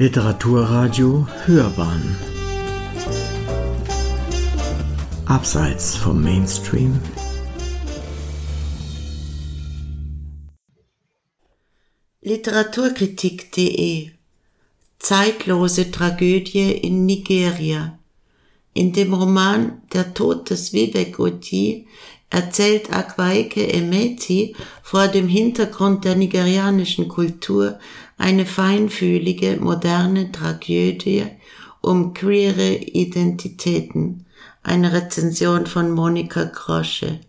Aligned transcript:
Literaturradio 0.00 1.26
Hörbahn. 1.44 2.16
Abseits 5.26 5.96
vom 5.96 6.22
Mainstream. 6.22 7.00
Literaturkritik.de 12.20 14.10
Zeitlose 15.00 15.90
Tragödie 15.90 16.70
in 16.70 17.04
Nigeria. 17.04 17.98
In 18.74 18.92
dem 18.92 19.12
Roman 19.12 19.82
Der 19.92 20.14
Tod 20.14 20.48
des 20.50 20.72
Vivek 20.72 21.18
Oti 21.18 21.88
erzählt 22.30 22.92
Akwaeke 22.92 23.66
Emeti 23.72 24.54
vor 24.80 25.08
dem 25.08 25.26
Hintergrund 25.26 26.04
der 26.04 26.14
nigerianischen 26.14 27.08
Kultur 27.08 27.80
eine 28.18 28.44
feinfühlige, 28.44 29.56
moderne 29.60 30.30
Tragödie 30.30 31.24
um 31.80 32.12
queere 32.12 32.74
Identitäten, 32.74 34.26
eine 34.62 34.92
Rezension 34.92 35.66
von 35.66 35.92
Monika 35.92 36.44
Grosche. 36.44 37.20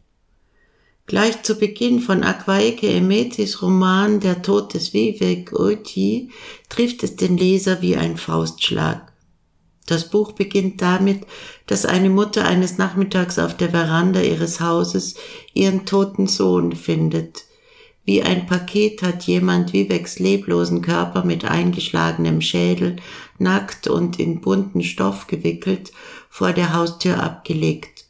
Gleich 1.05 1.41
zu 1.43 1.55
Beginn 1.55 2.01
von 2.01 2.23
Akwaeke 2.23 2.87
Emetis 2.87 3.61
Roman 3.61 4.19
Der 4.19 4.41
Tod 4.41 4.73
des 4.73 4.93
Vivek 4.93 5.53
Oti 5.53 6.29
trifft 6.69 7.03
es 7.03 7.15
den 7.15 7.37
Leser 7.37 7.81
wie 7.81 7.95
ein 7.95 8.17
Faustschlag. 8.17 9.11
Das 9.87 10.09
Buch 10.09 10.33
beginnt 10.33 10.83
damit, 10.83 11.25
dass 11.65 11.87
eine 11.87 12.11
Mutter 12.11 12.45
eines 12.45 12.77
Nachmittags 12.77 13.39
auf 13.39 13.57
der 13.57 13.71
Veranda 13.71 14.21
ihres 14.21 14.59
Hauses 14.59 15.15
ihren 15.53 15.87
toten 15.87 16.27
Sohn 16.27 16.75
findet. 16.75 17.45
Wie 18.09 18.23
ein 18.23 18.47
Paket 18.47 19.03
hat 19.03 19.27
jemand 19.27 19.71
Viveks 19.71 20.17
leblosen 20.17 20.81
Körper 20.81 21.23
mit 21.23 21.45
eingeschlagenem 21.45 22.41
Schädel, 22.41 22.95
nackt 23.37 23.87
und 23.87 24.19
in 24.19 24.41
bunten 24.41 24.81
Stoff 24.81 25.27
gewickelt, 25.27 25.91
vor 26.27 26.51
der 26.51 26.73
Haustür 26.73 27.21
abgelegt. 27.21 28.05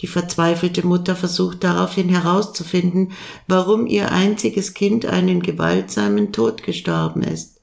Die 0.00 0.06
verzweifelte 0.06 0.86
Mutter 0.86 1.14
versucht 1.14 1.62
daraufhin 1.62 2.08
herauszufinden, 2.08 3.12
warum 3.46 3.86
ihr 3.86 4.12
einziges 4.12 4.72
Kind 4.72 5.04
einen 5.04 5.42
gewaltsamen 5.42 6.32
Tod 6.32 6.62
gestorben 6.62 7.22
ist 7.22 7.54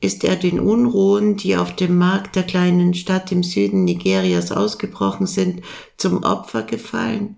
ist 0.00 0.24
er 0.24 0.36
den 0.36 0.58
Unruhen, 0.58 1.36
die 1.36 1.56
auf 1.56 1.76
dem 1.76 1.98
Markt 1.98 2.34
der 2.34 2.44
kleinen 2.44 2.94
Stadt 2.94 3.30
im 3.32 3.42
Süden 3.42 3.84
Nigerias 3.84 4.50
ausgebrochen 4.50 5.26
sind, 5.26 5.62
zum 5.98 6.22
Opfer 6.22 6.62
gefallen? 6.62 7.36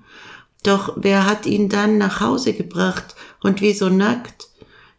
Doch 0.63 0.95
wer 0.97 1.27
hat 1.27 1.47
ihn 1.47 1.69
dann 1.69 1.99
nach 1.99 2.21
Hause 2.21 2.53
gebracht 2.53 3.15
und 3.43 3.61
wieso 3.61 3.89
nackt? 3.89 4.49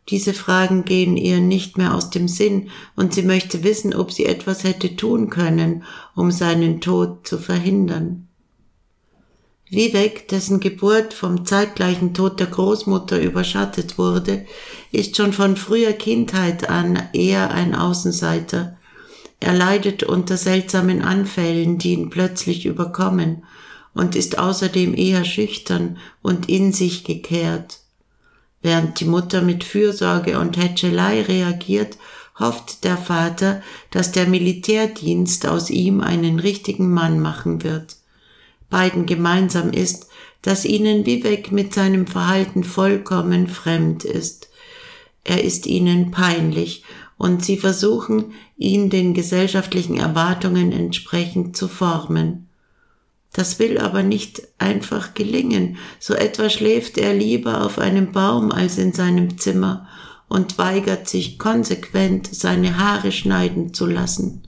Diese 0.10 0.34
Fragen 0.34 0.84
gehen 0.84 1.16
ihr 1.16 1.40
nicht 1.40 1.78
mehr 1.78 1.94
aus 1.94 2.10
dem 2.10 2.28
Sinn, 2.28 2.70
und 2.96 3.14
sie 3.14 3.24
möchte 3.24 3.64
wissen, 3.64 3.96
ob 3.96 4.12
sie 4.12 4.26
etwas 4.26 4.66
hätte 4.66 4.98
tun 4.98 5.30
können, 5.30 5.84
um 6.14 6.30
seinen 6.30 6.82
Tod 6.82 7.26
zu 7.26 7.38
verhindern. 7.38 8.28
Vivek, 9.70 10.28
dessen 10.28 10.60
Geburt 10.60 11.14
vom 11.14 11.46
zeitgleichen 11.46 12.14
Tod 12.14 12.40
der 12.40 12.48
Großmutter 12.48 13.20
überschattet 13.22 13.98
wurde, 13.98 14.46
ist 14.92 15.16
schon 15.16 15.34
von 15.34 15.56
früher 15.56 15.94
Kindheit 15.94 16.70
an 16.70 17.02
eher 17.14 17.52
ein 17.52 17.74
Außenseiter. 17.74 18.78
Er 19.40 19.54
leidet 19.54 20.04
unter 20.04 20.38
seltsamen 20.38 21.02
Anfällen, 21.02 21.78
die 21.78 21.94
ihn 21.94 22.10
plötzlich 22.10 22.66
überkommen, 22.66 23.46
und 23.94 24.16
ist 24.16 24.40
außerdem 24.40 24.96
eher 24.96 25.26
schüchtern 25.26 25.98
und 26.22 26.50
in 26.50 26.74
sich 26.74 27.04
gekehrt. 27.04 27.80
Während 28.62 29.00
die 29.00 29.06
Mutter 29.06 29.42
mit 29.42 29.64
Fürsorge 29.64 30.40
und 30.40 30.58
Hätschelei 30.58 31.22
reagiert, 31.22 31.98
hofft 32.40 32.84
der 32.84 32.98
Vater, 32.98 33.62
dass 33.92 34.12
der 34.12 34.28
Militärdienst 34.28 35.48
aus 35.48 35.70
ihm 35.70 36.02
einen 36.02 36.40
richtigen 36.40 36.92
Mann 36.92 37.20
machen 37.20 37.64
wird 37.64 37.98
beiden 38.74 39.06
gemeinsam 39.06 39.70
ist, 39.70 40.08
dass 40.42 40.66
ihnen 40.66 41.06
Vivek 41.06 41.52
mit 41.52 41.76
seinem 41.76 42.08
Verhalten 42.08 42.64
vollkommen 42.64 43.48
fremd 43.48 44.04
ist. 44.04 44.50
Er 45.24 45.44
ist 45.44 45.68
ihnen 45.68 46.10
peinlich 46.10 46.84
und 47.16 47.46
sie 47.46 47.56
versuchen, 47.56 48.34
ihn 48.58 48.90
den 48.90 49.14
gesellschaftlichen 49.14 49.98
Erwartungen 49.98 50.72
entsprechend 50.72 51.56
zu 51.56 51.68
formen. 51.68 52.50
Das 53.34 53.58
will 53.58 53.80
aber 53.80 54.04
nicht 54.04 54.44
einfach 54.60 55.16
gelingen. 55.16 55.78
So 56.00 56.14
etwa 56.14 56.50
schläft 56.50 56.98
er 56.98 57.14
lieber 57.14 57.66
auf 57.66 57.80
einem 57.80 58.12
Baum 58.12 58.52
als 58.52 58.78
in 58.78 58.94
seinem 58.94 59.40
Zimmer 59.40 59.88
und 60.30 60.58
weigert 60.58 61.10
sich 61.10 61.40
konsequent, 61.40 62.34
seine 62.34 62.78
Haare 62.78 63.12
schneiden 63.12 63.74
zu 63.74 63.88
lassen. 63.88 64.44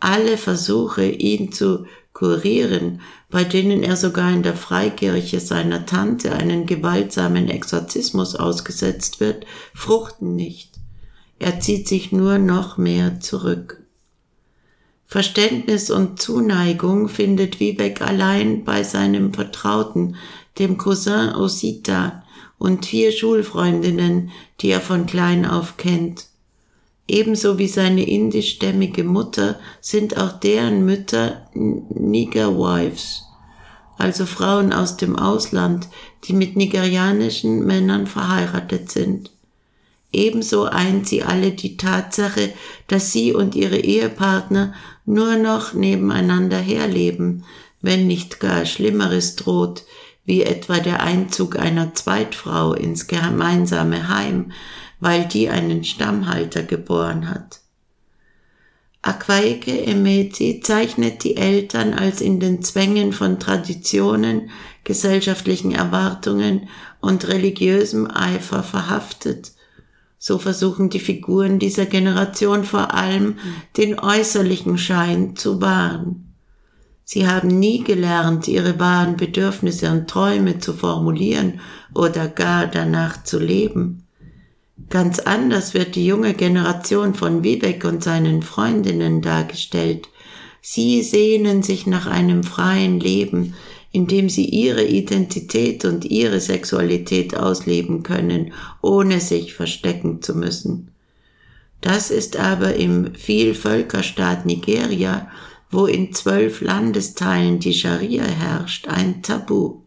Alle 0.00 0.36
Versuche, 0.36 1.04
ihn 1.06 1.52
zu 1.52 1.86
kurieren, 2.12 3.00
bei 3.30 3.44
denen 3.44 3.82
er 3.82 3.96
sogar 3.96 4.30
in 4.32 4.42
der 4.42 4.56
Freikirche 4.56 5.40
seiner 5.40 5.86
Tante 5.86 6.32
einen 6.32 6.66
gewaltsamen 6.66 7.48
Exorzismus 7.48 8.36
ausgesetzt 8.36 9.20
wird, 9.20 9.46
fruchten 9.74 10.34
nicht. 10.34 10.72
Er 11.38 11.60
zieht 11.60 11.88
sich 11.88 12.12
nur 12.12 12.38
noch 12.38 12.78
mehr 12.78 13.20
zurück. 13.20 13.81
Verständnis 15.12 15.90
und 15.90 16.22
Zuneigung 16.22 17.06
findet 17.06 17.60
Vivek 17.60 18.00
allein 18.00 18.64
bei 18.64 18.82
seinem 18.82 19.34
Vertrauten, 19.34 20.16
dem 20.58 20.78
Cousin 20.78 21.34
Osita 21.34 22.24
und 22.56 22.86
vier 22.86 23.12
Schulfreundinnen, 23.12 24.30
die 24.62 24.70
er 24.70 24.80
von 24.80 25.04
klein 25.04 25.44
auf 25.44 25.76
kennt. 25.76 26.28
Ebenso 27.06 27.58
wie 27.58 27.68
seine 27.68 28.08
indischstämmige 28.08 29.04
Mutter 29.04 29.60
sind 29.82 30.16
auch 30.16 30.32
deren 30.40 30.86
Mütter 30.86 31.46
Nigger 31.52 32.56
Wives, 32.56 33.24
also 33.98 34.24
Frauen 34.24 34.72
aus 34.72 34.96
dem 34.96 35.14
Ausland, 35.14 35.88
die 36.24 36.32
mit 36.32 36.56
nigerianischen 36.56 37.66
Männern 37.66 38.06
verheiratet 38.06 38.90
sind. 38.90 39.30
Ebenso 40.12 40.64
eint 40.64 41.08
sie 41.08 41.22
alle 41.22 41.52
die 41.52 41.76
Tatsache, 41.76 42.52
dass 42.86 43.12
sie 43.12 43.32
und 43.32 43.54
ihre 43.54 43.78
Ehepartner 43.78 44.74
nur 45.06 45.36
noch 45.36 45.72
nebeneinander 45.72 46.58
herleben, 46.58 47.44
wenn 47.80 48.06
nicht 48.06 48.38
gar 48.38 48.66
Schlimmeres 48.66 49.36
droht, 49.36 49.84
wie 50.24 50.42
etwa 50.42 50.78
der 50.78 51.02
Einzug 51.02 51.58
einer 51.58 51.94
Zweitfrau 51.94 52.74
ins 52.74 53.06
gemeinsame 53.06 54.08
Heim, 54.08 54.52
weil 55.00 55.26
die 55.26 55.48
einen 55.48 55.82
Stammhalter 55.82 56.62
geboren 56.62 57.28
hat. 57.28 57.60
Akwaeke 59.04 59.84
Emeti 59.84 60.60
zeichnet 60.60 61.24
die 61.24 61.36
Eltern 61.36 61.92
als 61.92 62.20
in 62.20 62.38
den 62.38 62.62
Zwängen 62.62 63.12
von 63.12 63.40
Traditionen, 63.40 64.50
gesellschaftlichen 64.84 65.72
Erwartungen 65.72 66.68
und 67.00 67.26
religiösem 67.26 68.08
Eifer 68.08 68.62
verhaftet. 68.62 69.52
So 70.24 70.38
versuchen 70.38 70.88
die 70.88 71.00
Figuren 71.00 71.58
dieser 71.58 71.84
Generation 71.84 72.62
vor 72.62 72.94
allem 72.94 73.38
den 73.76 73.98
äußerlichen 73.98 74.78
Schein 74.78 75.34
zu 75.34 75.60
wahren. 75.60 76.32
Sie 77.02 77.26
haben 77.26 77.48
nie 77.48 77.82
gelernt, 77.82 78.46
ihre 78.46 78.78
wahren 78.78 79.16
Bedürfnisse 79.16 79.90
und 79.90 80.08
Träume 80.08 80.60
zu 80.60 80.74
formulieren 80.74 81.58
oder 81.92 82.28
gar 82.28 82.68
danach 82.68 83.24
zu 83.24 83.40
leben. 83.40 84.06
Ganz 84.90 85.18
anders 85.18 85.74
wird 85.74 85.96
die 85.96 86.06
junge 86.06 86.34
Generation 86.34 87.14
von 87.14 87.42
Vivek 87.42 87.82
und 87.84 88.04
seinen 88.04 88.42
Freundinnen 88.42 89.22
dargestellt. 89.22 90.08
Sie 90.64 91.02
sehnen 91.02 91.64
sich 91.64 91.86
nach 91.86 92.06
einem 92.06 92.44
freien 92.44 93.00
Leben, 93.00 93.54
in 93.90 94.06
dem 94.06 94.28
sie 94.28 94.46
ihre 94.46 94.84
Identität 94.84 95.84
und 95.84 96.04
ihre 96.04 96.40
Sexualität 96.40 97.36
ausleben 97.36 98.04
können, 98.04 98.54
ohne 98.80 99.20
sich 99.20 99.54
verstecken 99.54 100.22
zu 100.22 100.34
müssen. 100.34 100.92
Das 101.80 102.12
ist 102.12 102.36
aber 102.36 102.76
im 102.76 103.14
Vielvölkerstaat 103.14 104.46
Nigeria, 104.46 105.28
wo 105.70 105.86
in 105.86 106.12
zwölf 106.12 106.60
Landesteilen 106.60 107.58
die 107.58 107.74
Scharia 107.74 108.24
herrscht, 108.24 108.86
ein 108.86 109.20
Tabu. 109.22 109.80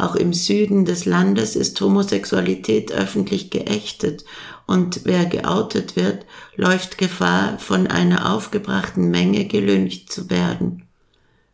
Auch 0.00 0.14
im 0.16 0.32
Süden 0.32 0.86
des 0.86 1.04
Landes 1.04 1.56
ist 1.56 1.78
Homosexualität 1.78 2.90
öffentlich 2.90 3.50
geächtet 3.50 4.24
und 4.66 5.02
wer 5.04 5.26
geoutet 5.26 5.94
wird, 5.94 6.24
läuft 6.56 6.96
Gefahr, 6.96 7.58
von 7.58 7.86
einer 7.86 8.32
aufgebrachten 8.32 9.10
Menge 9.10 9.44
gelüncht 9.44 10.10
zu 10.10 10.30
werden. 10.30 10.84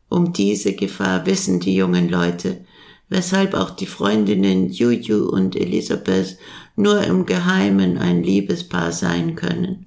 Um 0.08 0.32
diese 0.32 0.74
Gefahr 0.74 1.26
wissen 1.26 1.58
die 1.58 1.74
jungen 1.74 2.08
Leute, 2.08 2.64
weshalb 3.08 3.54
auch 3.54 3.70
die 3.70 3.86
Freundinnen 3.86 4.70
Juju 4.70 5.28
und 5.28 5.56
Elisabeth 5.56 6.38
nur 6.76 7.02
im 7.02 7.26
Geheimen 7.26 7.98
ein 7.98 8.22
Liebespaar 8.22 8.92
sein 8.92 9.34
können. 9.34 9.86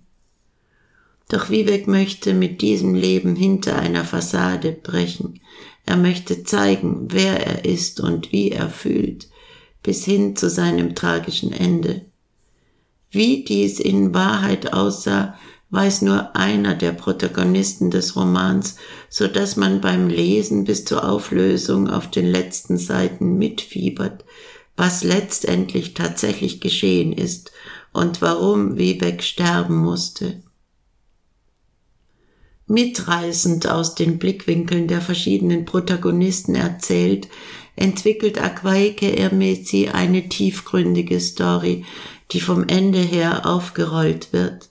Doch 1.30 1.50
Vivek 1.50 1.88
möchte 1.88 2.34
mit 2.34 2.60
diesem 2.60 2.94
Leben 2.94 3.38
hinter 3.38 3.80
einer 3.80 4.04
Fassade 4.04 4.74
brechen. 4.74 5.40
Er 5.90 5.98
möchte 5.98 6.44
zeigen, 6.44 7.08
wer 7.10 7.48
er 7.48 7.66
ist 7.66 8.00
und 8.00 8.32
wie 8.32 8.52
er 8.52 8.70
fühlt, 8.70 9.28
bis 9.82 10.06
hin 10.06 10.36
zu 10.36 10.48
seinem 10.48 10.94
tragischen 10.94 11.52
Ende. 11.52 12.06
Wie 13.10 13.44
dies 13.44 13.80
in 13.80 14.14
Wahrheit 14.14 14.72
aussah, 14.72 15.34
weiß 15.72 16.04
nur 16.04 16.36
einer 16.36 16.76
der 16.76 16.92
Protagonisten 16.92 17.90
des 17.90 18.16
Romans, 18.16 18.76
so 19.10 19.26
dass 19.26 19.56
man 19.56 19.82
beim 19.82 20.10
Lesen 20.10 20.64
bis 20.64 20.86
zur 20.86 21.10
Auflösung 21.10 21.90
auf 21.90 22.12
den 22.12 22.28
letzten 22.28 22.78
Seiten 22.78 23.40
mitfiebert, 23.40 24.26
was 24.78 25.04
letztendlich 25.04 25.96
tatsächlich 25.96 26.62
geschehen 26.62 27.14
ist 27.14 27.52
und 27.94 28.22
warum 28.22 28.78
Wiebeck 28.78 29.24
sterben 29.24 29.78
musste. 29.78 30.44
Mitreißend 32.72 33.68
aus 33.68 33.96
den 33.96 34.20
Blickwinkeln 34.20 34.88
der 34.88 35.02
verschiedenen 35.02 35.66
Protagonisten 35.66 36.54
erzählt, 36.54 37.28
entwickelt 37.76 38.40
Akwaike 38.40 39.18
Ermezi 39.18 39.90
eine 39.92 40.30
tiefgründige 40.30 41.20
Story, 41.20 41.84
die 42.32 42.40
vom 42.40 42.68
Ende 42.68 43.00
her 43.00 43.48
aufgerollt 43.48 44.34
wird. 44.34 44.70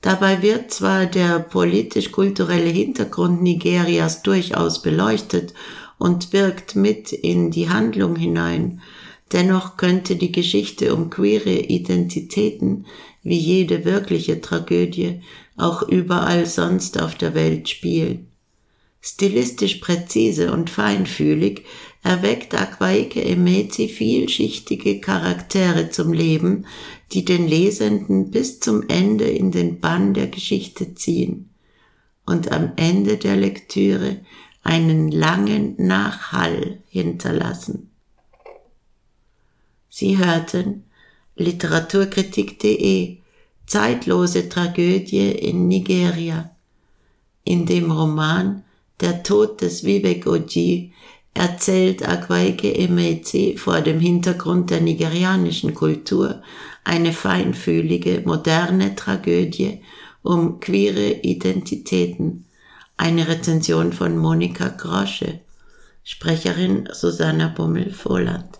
Dabei 0.00 0.40
wird 0.40 0.72
zwar 0.72 1.04
der 1.04 1.40
politisch-kulturelle 1.40 2.70
Hintergrund 2.70 3.42
Nigerias 3.42 4.22
durchaus 4.22 4.80
beleuchtet 4.80 5.52
und 5.98 6.32
wirkt 6.32 6.74
mit 6.74 7.12
in 7.12 7.50
die 7.50 7.68
Handlung 7.68 8.16
hinein, 8.16 8.80
dennoch 9.30 9.76
könnte 9.76 10.16
die 10.16 10.32
Geschichte 10.32 10.94
um 10.94 11.10
queere 11.10 11.52
Identitäten, 11.52 12.86
wie 13.22 13.36
jede 13.36 13.84
wirkliche 13.84 14.40
Tragödie, 14.40 15.20
auch 15.60 15.82
überall 15.82 16.46
sonst 16.46 17.00
auf 17.00 17.14
der 17.14 17.34
Welt 17.34 17.68
spielen. 17.68 18.26
Stilistisch 19.00 19.76
präzise 19.76 20.52
und 20.52 20.68
feinfühlig 20.68 21.64
erweckt 22.02 22.54
Akwaike 22.54 23.22
Emezi 23.24 23.88
vielschichtige 23.88 25.00
Charaktere 25.00 25.90
zum 25.90 26.12
Leben, 26.12 26.66
die 27.12 27.24
den 27.24 27.46
Lesenden 27.46 28.30
bis 28.30 28.60
zum 28.60 28.88
Ende 28.88 29.24
in 29.24 29.52
den 29.52 29.80
Bann 29.80 30.14
der 30.14 30.26
Geschichte 30.26 30.94
ziehen 30.94 31.50
und 32.26 32.52
am 32.52 32.72
Ende 32.76 33.16
der 33.16 33.36
Lektüre 33.36 34.20
einen 34.62 35.10
langen 35.10 35.74
Nachhall 35.78 36.82
hinterlassen. 36.88 37.90
Sie 39.88 40.18
hörten 40.18 40.84
literaturkritik.de 41.36 43.16
Zeitlose 43.70 44.48
Tragödie 44.48 45.30
in 45.30 45.68
Nigeria. 45.68 46.50
In 47.44 47.66
dem 47.66 47.92
Roman 47.92 48.64
Der 49.00 49.22
Tod 49.22 49.60
des 49.60 49.84
Vivek 49.84 50.26
Oji 50.26 50.92
erzählt 51.34 52.02
Akwaike 52.02 52.74
Emezi 52.74 53.54
vor 53.56 53.80
dem 53.80 54.00
Hintergrund 54.00 54.70
der 54.70 54.80
nigerianischen 54.80 55.72
Kultur 55.72 56.42
eine 56.82 57.12
feinfühlige, 57.12 58.24
moderne 58.24 58.96
Tragödie 58.96 59.82
um 60.24 60.58
queere 60.58 61.20
Identitäten. 61.22 62.46
Eine 62.96 63.28
Rezension 63.28 63.92
von 63.92 64.18
Monika 64.18 64.66
Grosche, 64.66 65.38
Sprecherin 66.02 66.88
Susanna 66.90 67.46
Bummel-Voland. 67.46 68.59